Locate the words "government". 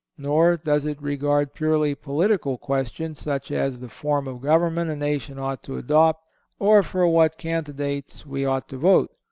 4.41-4.89